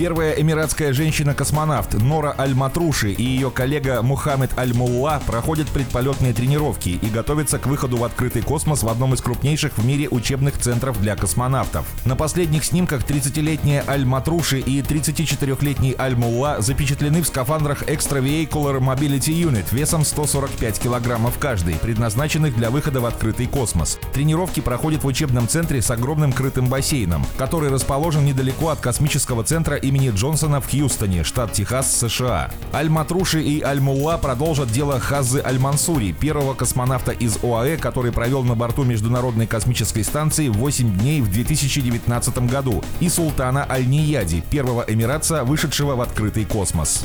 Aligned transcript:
Первая 0.00 0.32
эмиратская 0.32 0.94
женщина-космонавт 0.94 1.92
Нора 1.92 2.34
Аль-Матруши 2.38 3.12
и 3.12 3.22
ее 3.22 3.50
коллега 3.50 4.00
Мухаммед 4.00 4.58
Аль-Мулла 4.58 5.20
проходят 5.26 5.68
предполетные 5.68 6.32
тренировки 6.32 6.88
и 6.88 7.06
готовятся 7.10 7.58
к 7.58 7.66
выходу 7.66 7.98
в 7.98 8.04
открытый 8.04 8.40
космос 8.40 8.82
в 8.82 8.88
одном 8.88 9.12
из 9.12 9.20
крупнейших 9.20 9.76
в 9.76 9.84
мире 9.84 10.08
учебных 10.08 10.56
центров 10.56 10.98
для 11.02 11.16
космонавтов. 11.16 11.84
На 12.06 12.16
последних 12.16 12.64
снимках 12.64 13.02
30-летняя 13.02 13.84
Аль-Матруши 13.86 14.60
и 14.60 14.80
34-летний 14.80 15.94
Аль-Мулла 15.98 16.62
запечатлены 16.62 17.20
в 17.20 17.26
скафандрах 17.26 17.82
Extravehicular 17.82 18.78
Mobility 18.78 19.34
Unit 19.34 19.66
весом 19.70 20.06
145 20.06 20.80
килограммов 20.80 21.38
каждый, 21.38 21.74
предназначенных 21.74 22.56
для 22.56 22.70
выхода 22.70 23.02
в 23.02 23.04
открытый 23.04 23.48
космос. 23.48 23.98
Тренировки 24.14 24.60
проходят 24.60 25.04
в 25.04 25.06
учебном 25.06 25.46
центре 25.46 25.82
с 25.82 25.90
огромным 25.90 26.32
крытым 26.32 26.70
бассейном, 26.70 27.26
который 27.36 27.68
расположен 27.68 28.24
недалеко 28.24 28.70
от 28.70 28.80
космического 28.80 29.44
центра 29.44 29.76
и 29.76 29.89
имени 29.90 30.10
Джонсона 30.10 30.60
в 30.60 30.70
Хьюстоне, 30.70 31.24
штат 31.24 31.52
Техас, 31.52 31.92
США. 31.98 32.50
Аль-Матруши 32.72 33.42
и 33.42 33.60
Аль-Мулла 33.60 34.18
продолжат 34.18 34.70
дело 34.70 35.00
Хазы 35.00 35.42
Аль-Мансури, 35.44 36.12
первого 36.12 36.54
космонавта 36.54 37.10
из 37.10 37.38
ОАЭ, 37.42 37.76
который 37.76 38.12
провел 38.12 38.44
на 38.44 38.54
борту 38.54 38.84
Международной 38.84 39.48
космической 39.48 40.04
станции 40.04 40.48
8 40.48 40.98
дней 40.98 41.20
в 41.20 41.30
2019 41.30 42.38
году, 42.48 42.84
и 43.00 43.08
Султана 43.08 43.66
Аль-Нияди, 43.68 44.42
первого 44.48 44.84
эмиратца, 44.86 45.42
вышедшего 45.42 45.96
в 45.96 46.00
открытый 46.00 46.44
космос. 46.44 47.02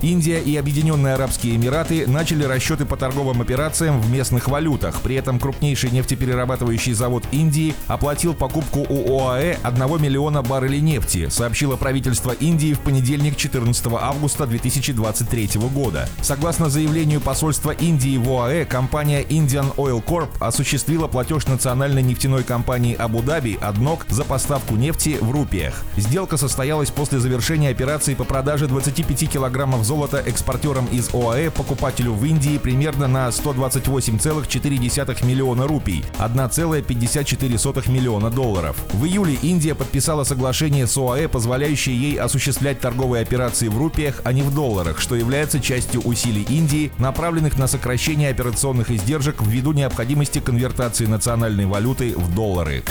Индия 0.00 0.40
и 0.40 0.56
Объединенные 0.56 1.14
Арабские 1.14 1.56
Эмираты 1.56 2.06
начали 2.06 2.44
расчеты 2.44 2.86
по 2.86 2.96
торговым 2.96 3.42
операциям 3.42 4.00
в 4.00 4.10
местных 4.10 4.48
валютах. 4.48 5.02
При 5.02 5.16
этом 5.16 5.38
крупнейший 5.38 5.90
нефтеперерабатывающий 5.90 6.94
завод 6.94 7.24
Индии 7.32 7.74
оплатил 7.86 8.32
покупку 8.32 8.86
у 8.88 9.20
ОАЭ 9.20 9.58
1 9.62 10.02
миллиона 10.02 10.42
баррелей 10.42 10.80
нефти, 10.80 11.28
сообщила 11.28 11.71
правительство 11.76 12.32
Индии 12.32 12.74
в 12.74 12.80
понедельник 12.80 13.36
14 13.36 13.86
августа 14.00 14.46
2023 14.46 15.50
года. 15.74 16.08
Согласно 16.20 16.68
заявлению 16.68 17.20
посольства 17.20 17.70
Индии 17.70 18.16
в 18.16 18.30
ОАЭ, 18.30 18.64
компания 18.64 19.22
Indian 19.22 19.74
Oil 19.76 20.04
Corp 20.04 20.28
осуществила 20.40 21.06
платеж 21.08 21.46
национальной 21.46 22.02
нефтяной 22.02 22.42
компании 22.42 22.94
Абу-Даби 22.94 23.58
«Аднок» 23.60 24.06
за 24.08 24.24
поставку 24.24 24.76
нефти 24.76 25.18
в 25.20 25.30
рупиях. 25.30 25.82
Сделка 25.96 26.36
состоялась 26.36 26.90
после 26.90 27.18
завершения 27.18 27.70
операции 27.70 28.14
по 28.14 28.24
продаже 28.24 28.66
25 28.66 29.30
килограммов 29.30 29.84
золота 29.84 30.18
экспортерам 30.18 30.86
из 30.86 31.14
ОАЭ 31.14 31.50
покупателю 31.50 32.12
в 32.12 32.24
Индии 32.24 32.58
примерно 32.58 33.06
на 33.06 33.28
128,4 33.28 35.24
миллиона 35.24 35.66
рупий, 35.66 36.04
1,54 36.18 37.90
миллиона 37.90 38.30
долларов. 38.30 38.76
В 38.92 39.04
июле 39.04 39.34
Индия 39.42 39.74
подписала 39.74 40.24
соглашение 40.24 40.86
с 40.86 40.96
ОАЭ, 40.96 41.28
позволяющее 41.28 41.61
позволяющие 41.62 41.96
ей 41.96 42.18
осуществлять 42.18 42.80
торговые 42.80 43.22
операции 43.22 43.68
в 43.68 43.78
рупиях, 43.78 44.20
а 44.24 44.32
не 44.32 44.42
в 44.42 44.52
долларах, 44.52 45.00
что 45.00 45.14
является 45.14 45.60
частью 45.60 46.00
усилий 46.00 46.44
Индии, 46.48 46.90
направленных 46.98 47.56
на 47.56 47.68
сокращение 47.68 48.30
операционных 48.30 48.90
издержек 48.90 49.40
ввиду 49.42 49.72
необходимости 49.72 50.40
конвертации 50.40 51.06
национальной 51.06 51.66
валюты 51.66 52.14
в 52.16 52.34
доллары. 52.34 52.82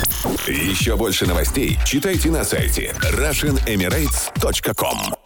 Еще 0.48 0.96
больше 0.96 1.28
новостей 1.28 1.78
читайте 1.86 2.32
на 2.32 2.46
сайте 2.46 2.96
RussianEmirates.com 3.02 5.21